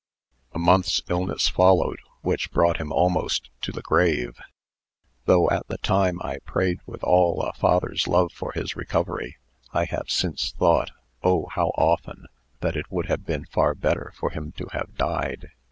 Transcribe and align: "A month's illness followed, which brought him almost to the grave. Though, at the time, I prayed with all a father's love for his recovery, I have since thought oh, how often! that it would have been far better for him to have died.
"A 0.53 0.57
month's 0.57 0.99
illness 1.09 1.47
followed, 1.47 1.99
which 2.21 2.49
brought 2.51 2.77
him 2.77 2.91
almost 2.91 3.51
to 3.61 3.71
the 3.71 3.83
grave. 3.83 4.39
Though, 5.25 5.47
at 5.51 5.67
the 5.67 5.77
time, 5.77 6.19
I 6.23 6.39
prayed 6.39 6.79
with 6.87 7.03
all 7.03 7.43
a 7.43 7.53
father's 7.53 8.07
love 8.07 8.31
for 8.31 8.51
his 8.53 8.75
recovery, 8.75 9.37
I 9.73 9.85
have 9.85 10.09
since 10.09 10.53
thought 10.53 10.89
oh, 11.21 11.49
how 11.51 11.67
often! 11.77 12.25
that 12.61 12.75
it 12.75 12.89
would 12.91 13.09
have 13.09 13.27
been 13.27 13.45
far 13.45 13.75
better 13.75 14.11
for 14.15 14.31
him 14.31 14.53
to 14.53 14.69
have 14.71 14.95
died. 14.97 15.49